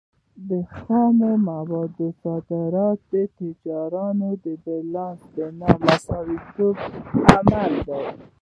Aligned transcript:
خام 0.77 1.19
موادو 1.49 2.07
صادرات 2.23 2.99
د 3.13 3.13
تجارتي 3.39 4.53
بیلانس 4.63 5.21
د 5.35 5.37
نامساواتوب 5.59 6.75
لامل 7.25 7.73
دی. 7.87 8.03